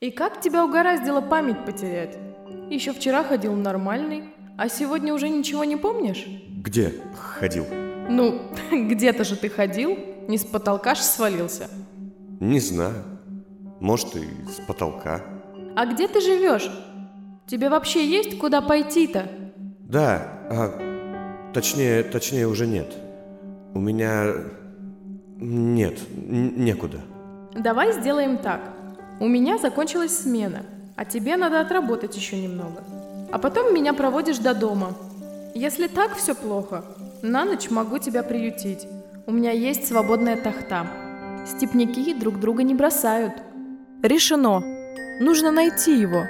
[0.00, 2.16] И как тебя угораздило память потерять?
[2.70, 6.24] Еще вчера ходил нормальный, а сегодня уже ничего не помнишь?
[6.62, 7.66] Где ходил?
[8.08, 8.40] Ну,
[8.70, 9.98] где-то же ты ходил,
[10.28, 11.68] не с потолка ж свалился.
[12.38, 13.02] Не знаю.
[13.80, 15.20] Может, и с потолка.
[15.74, 16.70] А где ты живешь?
[17.48, 19.28] Тебе вообще есть куда пойти-то?
[19.80, 22.94] Да, а точнее, точнее уже нет.
[23.74, 24.32] У меня
[25.38, 27.00] нет, некуда.
[27.56, 28.77] Давай сделаем так.
[29.20, 30.62] У меня закончилась смена,
[30.94, 32.84] а тебе надо отработать еще немного.
[33.32, 34.96] А потом меня проводишь до дома.
[35.54, 36.84] Если так все плохо,
[37.22, 38.86] на ночь могу тебя приютить.
[39.26, 40.86] У меня есть свободная тахта.
[41.46, 43.32] Степняки друг друга не бросают.
[44.02, 44.62] Решено.
[45.20, 46.24] Нужно найти его.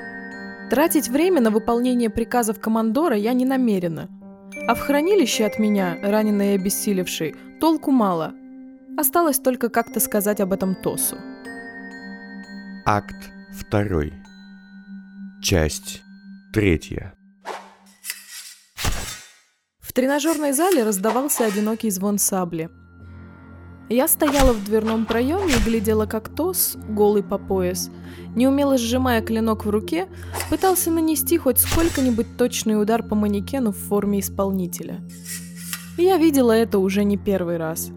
[0.71, 4.09] Тратить время на выполнение приказов командора я не намерена.
[4.67, 8.33] А в хранилище от меня, раненый и обессилевший, толку мало.
[8.97, 11.17] Осталось только как-то сказать об этом Тосу.
[12.91, 14.15] Акт второй.
[15.43, 16.01] Часть
[16.55, 17.13] третья.
[19.79, 22.71] В тренажерной зале раздавался одинокий звон сабли.
[23.91, 27.91] Я стояла в дверном проеме и глядела, как Тос, голый по пояс,
[28.35, 30.09] неумело сжимая клинок в руке,
[30.49, 35.07] пытался нанести хоть сколько-нибудь точный удар по манекену в форме исполнителя.
[35.99, 37.91] Я видела это уже не первый раз.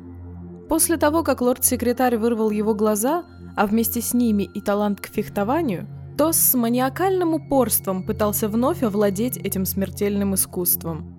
[0.68, 3.24] После того, как лорд-секретарь вырвал его глаза,
[3.56, 9.38] а вместе с ними и талант к фехтованию, Тос с маниакальным упорством пытался вновь овладеть
[9.38, 11.18] этим смертельным искусством.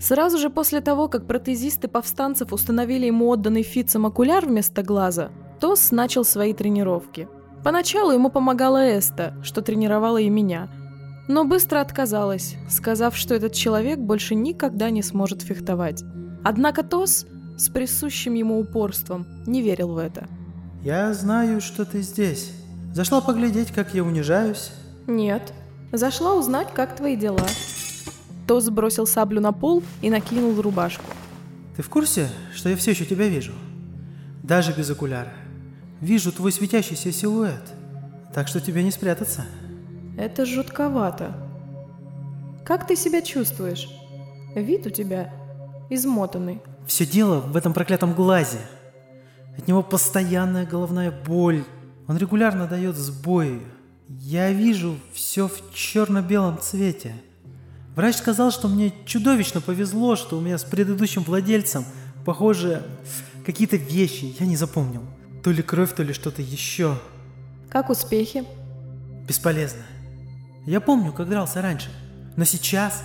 [0.00, 5.30] Сразу же после того, как протезисты повстанцев установили ему отданный Фитцем окуляр вместо глаза,
[5.60, 7.28] Тос начал свои тренировки.
[7.62, 10.68] Поначалу ему помогала Эста, что тренировала и меня,
[11.28, 16.02] но быстро отказалась, сказав, что этот человек больше никогда не сможет фехтовать.
[16.42, 20.28] Однако Тос с присущим ему упорством не верил в это.
[20.84, 22.52] Я знаю, что ты здесь.
[22.92, 24.70] Зашла поглядеть, как я унижаюсь.
[25.06, 25.54] Нет.
[25.92, 27.46] Зашла узнать, как твои дела.
[28.46, 31.06] Тос бросил саблю на пол и накинул рубашку.
[31.74, 33.52] Ты в курсе, что я все еще тебя вижу?
[34.42, 35.32] Даже без окуляра.
[36.02, 37.72] Вижу твой светящийся силуэт.
[38.34, 39.46] Так что тебе не спрятаться.
[40.18, 41.34] Это жутковато.
[42.62, 43.88] Как ты себя чувствуешь?
[44.54, 45.32] Вид у тебя
[45.88, 46.60] измотанный.
[46.86, 48.58] Все дело в этом проклятом глазе.
[49.56, 51.64] От него постоянная головная боль.
[52.06, 53.62] Он регулярно дает сбои.
[54.08, 57.14] Я вижу все в черно-белом цвете.
[57.94, 61.84] Врач сказал, что мне чудовищно повезло, что у меня с предыдущим владельцем,
[62.24, 62.82] похоже,
[63.46, 65.02] какие-то вещи я не запомнил.
[65.44, 66.98] То ли кровь, то ли что-то еще.
[67.68, 68.44] Как успехи?
[69.28, 69.82] Бесполезно.
[70.66, 71.90] Я помню, как дрался раньше.
[72.36, 73.02] Но сейчас,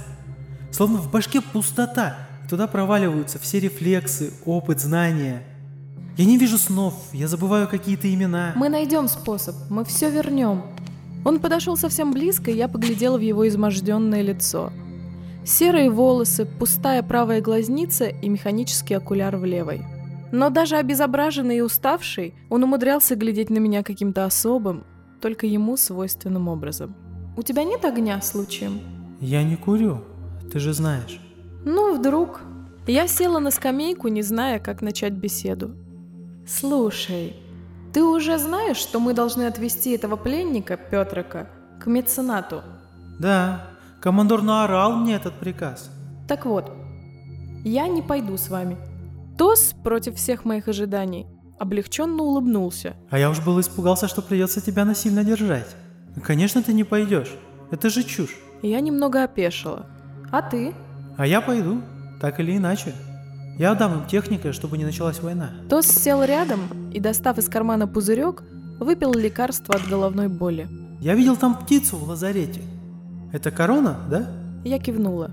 [0.71, 2.17] словно в башке пустота,
[2.49, 5.43] туда проваливаются все рефлексы, опыт, знания.
[6.19, 8.51] Я не вижу снов, я забываю какие-то имена.
[8.57, 10.63] Мы найдем способ, мы все вернем.
[11.23, 14.73] Он подошел совсем близко, и я поглядела в его изможденное лицо.
[15.45, 19.81] Серые волосы, пустая правая глазница и механический окуляр в левой.
[20.33, 24.83] Но даже обезображенный и уставший, он умудрялся глядеть на меня каким-то особым,
[25.21, 26.97] только ему свойственным образом.
[27.37, 28.81] «У тебя нет огня случаем?»
[29.21, 30.01] Я не курю,
[30.51, 31.21] ты же знаешь.
[31.63, 32.41] Ну, вдруг.
[32.87, 35.77] Я села на скамейку, не зная, как начать беседу.
[36.49, 37.35] «Слушай,
[37.93, 41.47] ты уже знаешь, что мы должны отвезти этого пленника, Петрика,
[41.79, 42.63] к меценату?»
[43.19, 43.67] Да,
[44.01, 45.91] командор наорал мне этот приказ.
[46.27, 46.71] Так вот,
[47.63, 48.77] я не пойду с вами.
[49.37, 51.27] Тос, против всех моих ожиданий,
[51.59, 52.95] облегченно улыбнулся.
[53.11, 55.75] А я уж был испугался, что придется тебя насильно держать.
[56.23, 57.31] Конечно, ты не пойдешь.
[57.69, 58.35] Это же чушь.
[58.63, 59.85] Я немного опешила.
[60.31, 60.73] А ты?
[61.15, 61.81] А я пойду,
[62.19, 62.93] так или иначе.
[63.59, 65.49] Я отдам им техника, чтобы не началась война.
[65.69, 66.61] Тос сел рядом
[66.93, 68.41] и, достав из кармана пузырек,
[68.79, 70.69] выпил лекарство от головной боли.
[71.01, 72.61] Я видел там птицу в лазарете.
[73.33, 74.29] Это корона, да?
[74.63, 75.31] Я кивнула.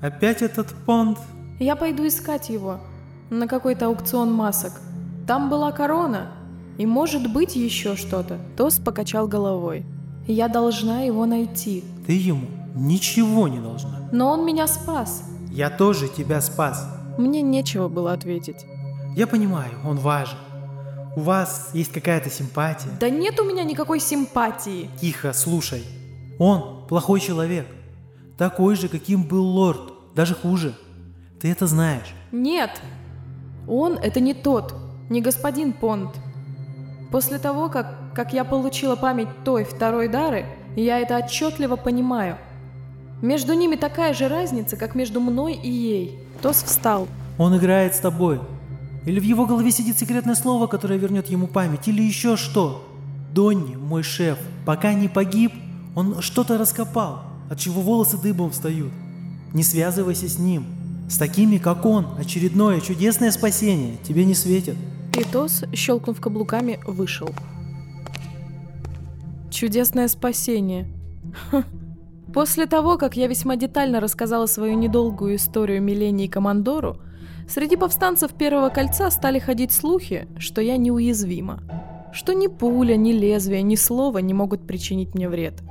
[0.00, 1.18] Опять этот понт.
[1.60, 2.80] Я пойду искать его
[3.28, 4.72] на какой-то аукцион масок.
[5.26, 6.28] Там была корона,
[6.78, 8.38] и может быть еще что-то.
[8.56, 9.84] Тос покачал головой.
[10.26, 11.84] Я должна его найти.
[12.06, 14.08] Ты ему ничего не должна.
[14.12, 15.24] Но он меня спас.
[15.50, 16.95] Я тоже тебя спас.
[17.18, 18.66] Мне нечего было ответить.
[19.16, 20.38] Я понимаю, он важен.
[21.16, 22.90] У вас есть какая-то симпатия.
[23.00, 24.90] Да нет у меня никакой симпатии.
[25.00, 25.82] Тихо, слушай.
[26.38, 27.66] Он плохой человек.
[28.36, 29.94] Такой же, каким был лорд.
[30.14, 30.74] Даже хуже.
[31.40, 32.14] Ты это знаешь.
[32.32, 32.70] Нет.
[33.66, 34.74] Он это не тот,
[35.08, 36.14] не господин Понт.
[37.10, 40.46] После того, как, как я получила память той второй дары,
[40.76, 42.36] я это отчетливо понимаю.
[43.22, 46.18] Между ними такая же разница, как между мной и ей.
[46.42, 47.08] Тос встал.
[47.38, 48.40] Он играет с тобой.
[49.06, 52.86] Или в его голове сидит секретное слово, которое вернет ему память, или еще что.
[53.32, 55.52] Донни, мой шеф, пока не погиб,
[55.94, 58.92] он что-то раскопал, от чего волосы дыбом встают.
[59.54, 60.66] Не связывайся с ним.
[61.08, 64.76] С такими, как он, очередное чудесное спасение тебе не светит.
[65.16, 67.30] И Тос, щелкнув каблуками, вышел.
[69.50, 70.88] Чудесное спасение.
[71.50, 71.64] Ха.
[72.36, 76.98] После того, как я весьма детально рассказала свою недолгую историю Милене и Командору,
[77.48, 81.62] среди повстанцев Первого Кольца стали ходить слухи, что я неуязвима.
[82.12, 85.62] Что ни пуля, ни лезвие, ни слово не могут причинить мне вред.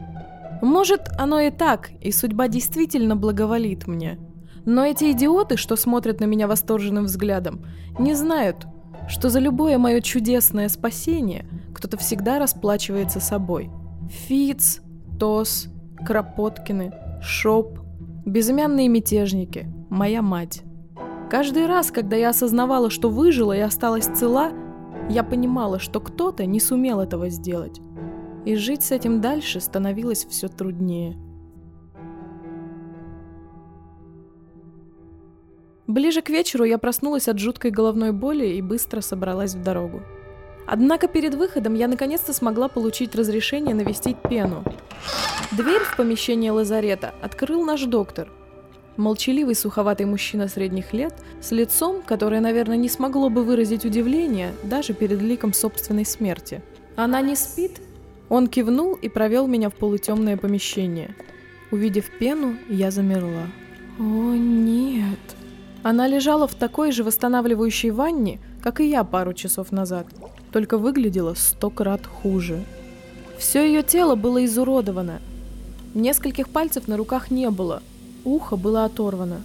[0.63, 4.17] Может, оно и так, и судьба действительно благоволит мне.
[4.65, 7.63] Но эти идиоты, что смотрят на меня восторженным взглядом,
[7.99, 8.65] не знают,
[9.07, 11.45] что за любое мое чудесное спасение
[11.75, 13.69] кто-то всегда расплачивается собой.
[14.09, 14.81] Фиц,
[15.19, 15.69] Тос,
[16.05, 17.79] Кропоткины, Шоп,
[18.25, 20.61] безымянные мятежники, моя мать.
[21.31, 24.51] Каждый раз, когда я осознавала, что выжила и осталась цела,
[25.09, 27.81] я понимала, что кто-то не сумел этого сделать.
[28.45, 31.17] И жить с этим дальше становилось все труднее.
[35.87, 40.01] Ближе к вечеру я проснулась от жуткой головной боли и быстро собралась в дорогу.
[40.67, 44.63] Однако перед выходом я наконец-то смогла получить разрешение навестить Пену.
[45.57, 48.27] Дверь в помещение лазарета открыл наш доктор.
[48.97, 54.93] Молчаливый суховатый мужчина средних лет, с лицом, которое, наверное, не смогло бы выразить удивление даже
[54.93, 56.61] перед ликом собственной смерти.
[56.97, 57.79] «Она не спит?»
[58.27, 61.15] Он кивнул и провел меня в полутемное помещение.
[61.71, 63.47] Увидев пену, я замерла.
[63.97, 65.19] «О, нет!»
[65.83, 70.07] Она лежала в такой же восстанавливающей ванне, как и я пару часов назад,
[70.51, 72.65] только выглядела сто крат хуже.
[73.37, 75.21] Все ее тело было изуродовано.
[75.95, 77.81] Нескольких пальцев на руках не было,
[78.23, 79.41] ухо было оторвано.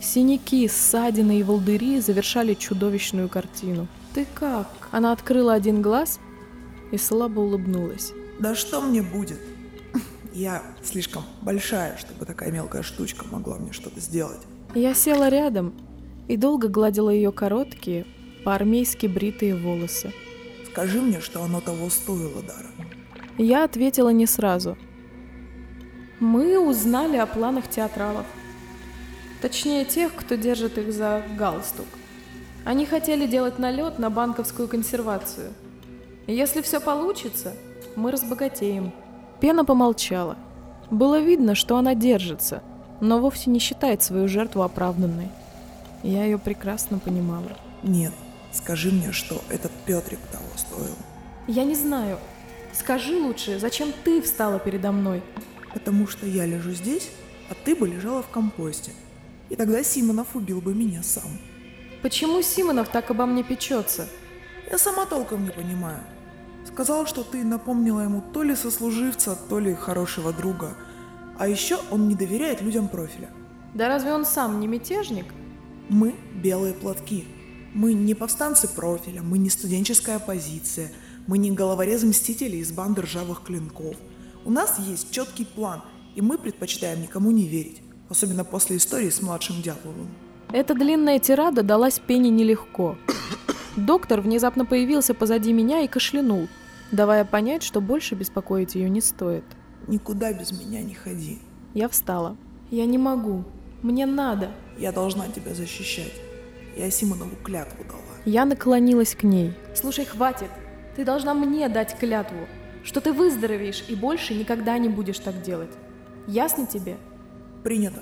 [0.00, 3.86] Синяки, ссадины и волдыри завершали чудовищную картину.
[4.14, 6.18] «Ты как?» Она открыла один глаз
[6.90, 8.12] и слабо улыбнулась.
[8.40, 9.38] Да что мне будет?
[10.32, 14.40] Я слишком большая, чтобы такая мелкая штучка могла мне что-то сделать.
[14.74, 15.74] Я села рядом
[16.26, 18.06] и долго гладила ее короткие,
[18.42, 20.14] по-армейски бритые волосы.
[20.70, 22.68] Скажи мне, что оно того стоило, Дара.
[23.36, 24.78] Я ответила не сразу.
[26.20, 28.26] Мы узнали о планах театралов.
[29.42, 31.86] Точнее, тех, кто держит их за галстук.
[32.64, 35.50] Они хотели делать налет на банковскую консервацию.
[36.26, 37.54] И если все получится,
[37.96, 38.92] мы разбогатеем.
[39.40, 40.36] Пена помолчала.
[40.90, 42.62] Было видно, что она держится–
[43.00, 45.28] но вовсе не считает свою жертву оправданной.
[46.02, 47.50] Я ее прекрасно понимала.
[47.82, 48.12] Нет,
[48.52, 50.94] скажи мне, что этот Петрик того стоил.
[51.46, 52.18] Я не знаю.
[52.72, 55.22] Скажи лучше, зачем ты встала передо мной?
[55.72, 57.10] Потому что я лежу здесь,
[57.48, 58.92] а ты бы лежала в компосте.
[59.48, 61.38] И тогда Симонов убил бы меня сам.
[62.02, 64.08] Почему Симонов так обо мне печется?
[64.70, 66.00] Я сама толком не понимаю.
[66.66, 70.76] Сказал, что ты напомнила ему то ли сослуживца, то ли хорошего друга–
[71.40, 73.30] а еще он не доверяет людям профиля.
[73.72, 75.24] Да разве он сам не мятежник?
[75.88, 77.24] Мы белые платки.
[77.72, 80.92] Мы не повстанцы профиля, мы не студенческая оппозиция,
[81.26, 83.96] мы не головорезы-мстители из банды ржавых клинков.
[84.44, 85.82] У нас есть четкий план,
[86.14, 90.08] и мы предпочитаем никому не верить, особенно после истории с младшим Дятловым.
[90.52, 92.96] Эта длинная тирада далась Пене нелегко.
[93.76, 96.48] Доктор внезапно появился позади меня и кашлянул,
[96.90, 99.44] давая понять, что больше беспокоить ее не стоит.
[99.86, 101.38] Никуда без меня не ходи.
[101.74, 102.36] Я встала.
[102.70, 103.44] Я не могу.
[103.82, 104.50] Мне надо.
[104.78, 106.14] Я должна тебя защищать.
[106.76, 108.00] Я Симонову клятву дала.
[108.24, 109.54] Я наклонилась к ней.
[109.74, 110.50] Слушай, хватит.
[110.96, 112.46] Ты должна мне дать клятву,
[112.84, 115.70] что ты выздоровеешь и больше никогда не будешь так делать.
[116.26, 116.96] Ясно тебе?
[117.62, 118.00] Принято.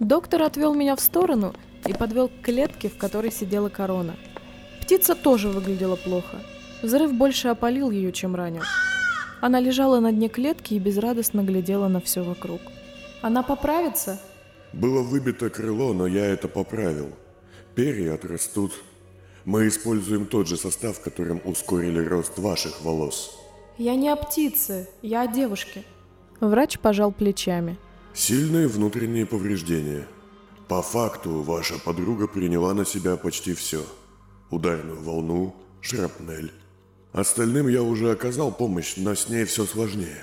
[0.00, 1.54] Доктор отвел меня в сторону
[1.86, 4.16] и подвел к клетке, в которой сидела корона.
[4.82, 6.38] Птица тоже выглядела плохо.
[6.82, 8.62] Взрыв больше опалил ее, чем ранил.
[9.40, 12.60] Она лежала на дне клетки и безрадостно глядела на все вокруг.
[13.22, 14.20] Она поправится?
[14.72, 17.10] Было выбито крыло, но я это поправил.
[17.74, 18.72] Перья отрастут.
[19.44, 23.45] Мы используем тот же состав, которым ускорили рост ваших волос.
[23.78, 25.84] Я не о птице, я о девушке.
[26.40, 27.78] Врач пожал плечами.
[28.14, 30.06] Сильные внутренние повреждения.
[30.68, 33.84] По факту, ваша подруга приняла на себя почти все.
[34.50, 36.52] Ударную волну, шрапнель,
[37.16, 40.22] Остальным я уже оказал помощь, но с ней все сложнее.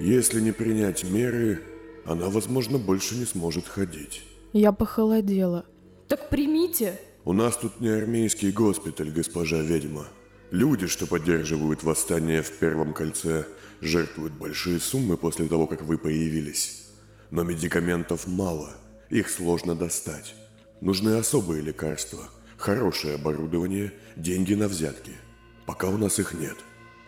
[0.00, 1.62] Если не принять меры,
[2.04, 4.22] она, возможно, больше не сможет ходить.
[4.52, 5.66] Я похолодела.
[6.08, 7.00] Так примите.
[7.24, 10.08] У нас тут не армейский госпиталь, госпожа ведьма.
[10.50, 13.46] Люди, что поддерживают восстание в Первом кольце,
[13.80, 16.86] жертвуют большие суммы после того, как вы появились.
[17.30, 18.70] Но медикаментов мало,
[19.08, 20.34] их сложно достать.
[20.80, 25.12] Нужны особые лекарства, хорошее оборудование, деньги на взятки–
[25.70, 26.56] Пока у нас их нет.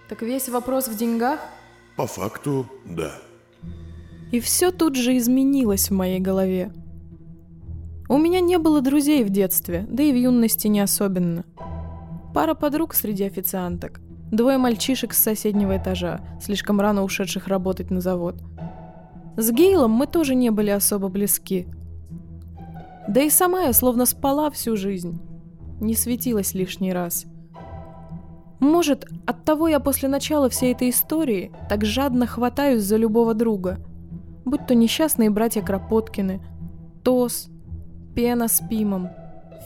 [0.08, 1.40] Так весь вопрос в деньгах?
[1.96, 3.12] По факту, да.
[4.30, 6.72] И все тут же изменилось в моей голове.
[8.08, 11.44] У меня не было друзей в детстве, да и в юности не особенно.
[12.34, 18.36] Пара подруг среди официанток, двое мальчишек с соседнего этажа, слишком рано ушедших работать на завод.
[19.36, 21.66] С Гейлом мы тоже не были особо близки.
[23.08, 25.20] Да и сама я словно спала всю жизнь,
[25.80, 27.26] не светилась лишний раз.
[28.60, 33.78] Может, оттого я после начала всей этой истории так жадно хватаюсь за любого друга.
[34.44, 36.40] Будь то несчастные братья Кропоткины,
[37.02, 37.48] Тос,
[38.14, 39.08] Пена с Пимом,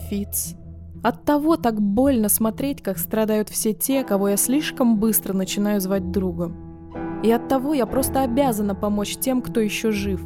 [0.09, 0.55] Фиц.
[1.03, 7.21] Оттого так больно смотреть, как страдают все те, кого я слишком быстро начинаю звать другом.
[7.23, 10.21] И оттого я просто обязана помочь тем, кто еще жив.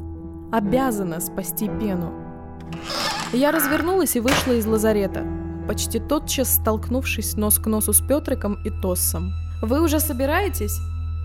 [0.52, 2.12] Обязана спасти Пену.
[3.34, 5.26] Я развернулась и вышла из лазарета,
[5.68, 9.32] почти тотчас столкнувшись нос к носу с Петриком и Тоссом.
[9.62, 10.78] «Вы уже собираетесь?»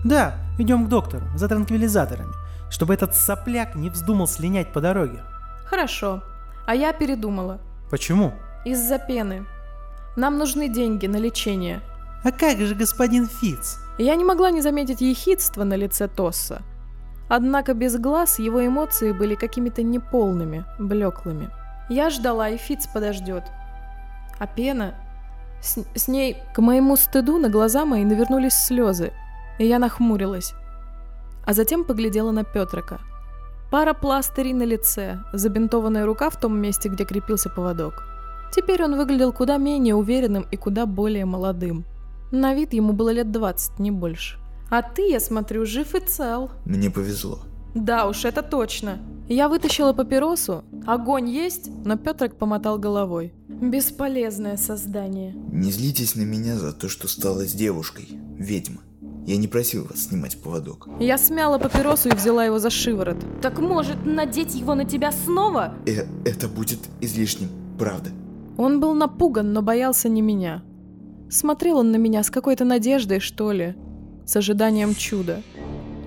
[0.05, 2.31] Да, идем к доктору за транквилизаторами,
[2.69, 5.23] чтобы этот сопляк не вздумал слинять по дороге.
[5.65, 6.21] «Хорошо.
[6.65, 7.59] А я передумала.
[7.89, 8.33] Почему?
[8.67, 9.45] Из-за пены.
[10.17, 11.81] Нам нужны деньги на лечение».
[12.23, 13.77] А как же господин Фиц?
[13.97, 16.61] Я не могла не заметить ехидства на лице Тосса.
[17.29, 21.49] Однако без глаз его эмоции были какими-то неполными, блеклыми.
[21.89, 23.43] Я ждала, и Фиц подождет.
[24.39, 24.95] А пена...
[25.61, 29.13] С, с ней, к моему стыду, на глаза мои навернулись слезы,
[29.57, 30.53] и я нахмурилась.
[31.45, 32.99] А затем поглядела на Петрика.
[33.71, 38.16] Пара пластырей на лице, забинтованная рука в том месте, где крепился поводок.
[38.53, 41.85] Теперь он выглядел куда менее уверенным и куда более молодым.
[42.31, 44.37] На вид ему было лет 20, не больше.
[44.69, 46.51] А ты, я смотрю, жив и цел.
[46.65, 47.39] Мне повезло.
[47.73, 48.99] Да уж, это точно.
[49.29, 50.63] Я вытащила папиросу.
[50.85, 53.33] Огонь есть, но Петрик помотал головой.
[53.47, 55.33] Бесполезное создание.
[55.51, 58.81] Не злитесь на меня за то, что стала с девушкой, ведьма.
[59.25, 60.87] Я не просил вас снимать поводок.
[60.99, 63.17] Я смяла папиросу и взяла его за шиворот.
[63.41, 65.73] Так может, надеть его на тебя снова?
[65.85, 68.11] Э, это будет излишним, правда.
[68.57, 70.63] Он был напуган, но боялся не меня.
[71.29, 73.75] Смотрел он на меня с какой-то надеждой, что ли,
[74.25, 75.41] с ожиданием чуда.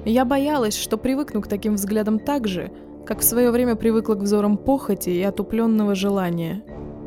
[0.04, 2.72] Я боялась, что привыкну к таким взглядам так же,
[3.06, 6.64] как в свое время привыкла к взорам похоти и отупленного желания.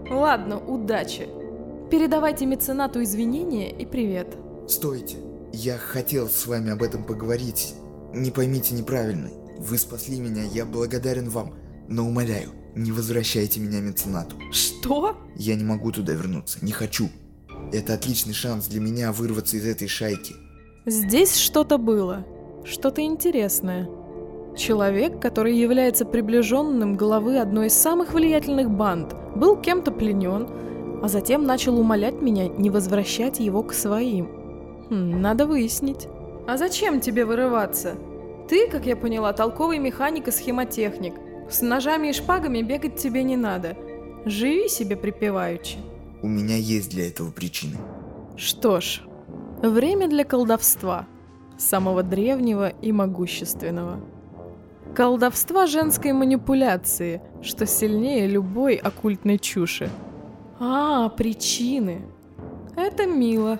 [0.09, 1.27] Ладно, удачи.
[1.89, 4.37] Передавайте меценату извинения и привет.
[4.67, 5.17] Стойте.
[5.51, 7.75] Я хотел с вами об этом поговорить.
[8.13, 9.29] Не поймите неправильно.
[9.59, 11.53] Вы спасли меня, я благодарен вам.
[11.87, 14.35] Но умоляю, не возвращайте меня меценату.
[14.51, 15.17] Что?
[15.35, 17.09] Я не могу туда вернуться, не хочу.
[17.71, 20.33] Это отличный шанс для меня вырваться из этой шайки.
[20.85, 22.25] Здесь что-то было.
[22.65, 23.89] Что-то интересное.
[24.55, 30.47] Человек, который является приближенным главы одной из самых влиятельных банд, был кем-то пленен,
[31.01, 34.27] а затем начал умолять меня не возвращать его к своим.
[34.89, 36.07] Хм, надо выяснить.
[36.47, 37.95] А зачем тебе вырываться?
[38.47, 41.13] Ты, как я поняла, толковый механик и схемотехник.
[41.49, 43.77] С ножами и шпагами бегать тебе не надо.
[44.25, 45.77] Живи себе припеваючи.
[46.21, 47.77] У меня есть для этого причины.
[48.37, 49.01] Что ж,
[49.61, 51.07] время для колдовства.
[51.57, 53.99] Самого древнего и могущественного.
[54.95, 59.89] Колдовства женской манипуляции, что сильнее любой оккультной чуши.
[60.59, 62.01] А, причины.
[62.75, 63.59] Это мило.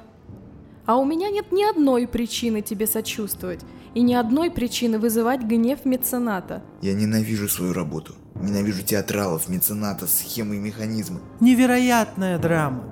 [0.85, 3.61] А у меня нет ни одной причины тебе сочувствовать,
[3.93, 6.61] и ни одной причины вызывать гнев мецената.
[6.81, 8.13] Я ненавижу свою работу.
[8.35, 11.19] Ненавижу театралов, мецената, схемы и механизмы.
[11.39, 12.83] Невероятная драма.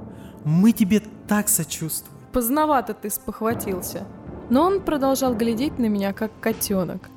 [0.45, 2.17] Мы тебе так сочувствуем.
[2.31, 4.05] Поздновато ты спохватился.
[4.49, 7.09] Но он продолжал глядеть на меня, как котенок.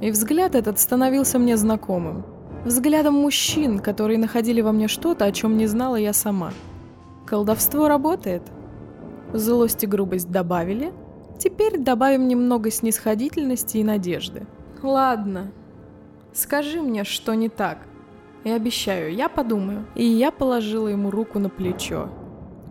[0.00, 2.24] И взгляд этот становился мне знакомым.
[2.64, 6.52] Взглядом мужчин, которые находили во мне что-то, о чем не знала я сама.
[7.26, 8.42] Колдовство работает.
[9.32, 10.92] Злость и грубость добавили.
[11.42, 14.46] Теперь добавим немного снисходительности и надежды.
[14.80, 15.50] Ладно.
[16.32, 17.78] Скажи мне, что не так.
[18.44, 19.84] И обещаю, я подумаю.
[19.96, 22.10] И я положила ему руку на плечо.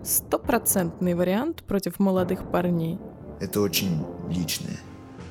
[0.06, 2.98] Стопроцентный вариант против молодых парней.
[3.42, 4.78] Это очень личное.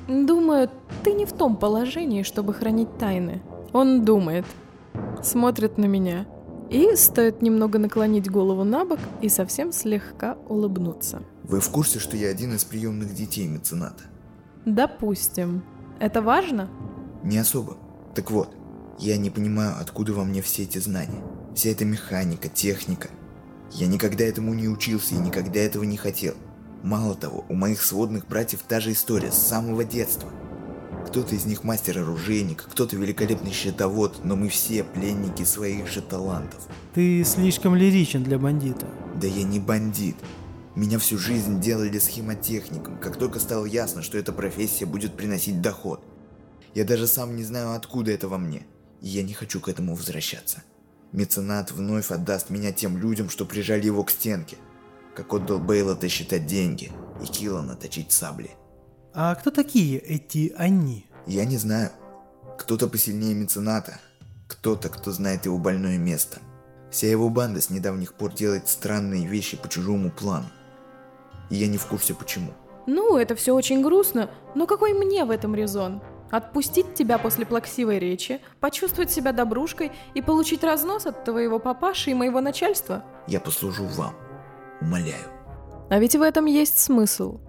[0.07, 0.69] Думаю,
[1.03, 3.41] ты не в том положении, чтобы хранить тайны.
[3.73, 4.45] Он думает.
[5.23, 6.27] Смотрит на меня.
[6.69, 11.23] И стоит немного наклонить голову на бок и совсем слегка улыбнуться.
[11.51, 14.05] Вы в курсе, что я один из приемных детей мецената?
[14.65, 15.63] Допустим.
[15.99, 16.69] Это важно?
[17.23, 17.75] Не особо.
[18.15, 18.55] Так вот,
[18.97, 21.21] я не понимаю, откуда во мне все эти знания.
[21.53, 23.09] Вся эта механика, техника.
[23.73, 26.35] Я никогда этому не учился и никогда этого не хотел.
[26.83, 30.29] Мало того, у моих сводных братьев та же история с самого детства.
[31.05, 36.65] Кто-то из них мастер-оружейник, кто-то великолепный счетовод, но мы все пленники своих же талантов.
[36.93, 38.87] Ты слишком лиричен для бандита.
[39.19, 40.15] Да я не бандит.
[40.75, 46.01] Меня всю жизнь делали схемотехником, как только стало ясно, что эта профессия будет приносить доход.
[46.73, 48.65] Я даже сам не знаю, откуда это во мне,
[49.01, 50.63] и я не хочу к этому возвращаться.
[51.11, 54.55] Меценат вновь отдаст меня тем людям, что прижали его к стенке,
[55.13, 56.89] как отдал Бейлота считать деньги
[57.21, 58.51] и Киллана точить сабли.
[59.13, 61.05] А кто такие эти «они»?
[61.27, 61.91] Я не знаю.
[62.57, 63.99] Кто-то посильнее мецената,
[64.47, 66.39] кто-то, кто знает его больное место.
[66.91, 70.49] Вся его банда с недавних пор делает странные вещи по чужому плану.
[71.51, 72.51] И я не в курсе почему.
[72.87, 76.01] Ну, это все очень грустно, но какой мне в этом резон?
[76.31, 82.15] Отпустить тебя после плаксивой речи, почувствовать себя добрушкой и получить разнос от твоего папаши и
[82.15, 83.03] моего начальства?
[83.27, 84.15] Я послужу вам.
[84.81, 85.27] Умоляю.
[85.89, 87.39] А ведь в этом есть смысл.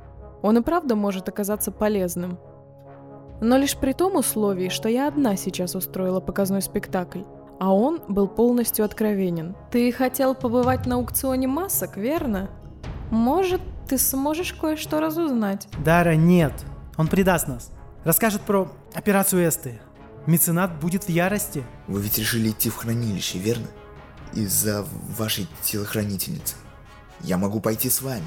[0.43, 2.39] Он и правда может оказаться полезным.
[3.41, 7.23] Но лишь при том условии, что я одна сейчас устроила показной спектакль,
[7.61, 9.57] а он был полностью откровенен.
[9.71, 12.51] Ты хотел побывать на аукционе масок, верно?
[13.11, 13.61] Может,
[13.93, 15.69] ты сможешь кое-что разузнать?
[15.85, 16.55] Дара, нет.
[16.97, 17.71] Он предаст нас.
[18.05, 19.83] Расскажет про операцию Эсты.
[20.25, 21.63] Меценат будет в ярости.
[21.89, 23.67] Вы ведь решили идти в хранилище, верно?
[24.33, 24.87] Из-за
[25.19, 26.55] вашей телохранительницы.
[27.21, 28.25] Я могу пойти с вами.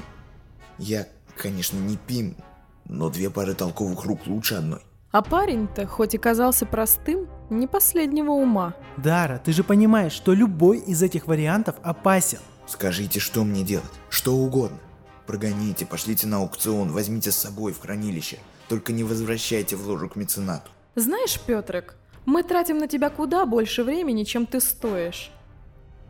[0.78, 2.36] Я, конечно, не Пим,
[2.84, 4.82] но две пары толковых рук лучше одной.
[5.10, 8.74] А парень-то, хоть и казался простым, не последнего ума.
[8.98, 12.38] Дара, ты же понимаешь, что любой из этих вариантов опасен.
[12.68, 13.90] Скажите, что мне делать?
[14.10, 14.78] Что угодно.
[15.26, 18.38] Прогоните, пошлите на аукцион, возьмите с собой в хранилище.
[18.68, 20.70] Только не возвращайте в ложу к меценату.
[20.94, 25.30] Знаешь, Петрик, мы тратим на тебя куда больше времени, чем ты стоишь.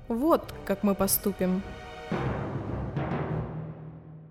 [0.09, 1.63] Вот как мы поступим.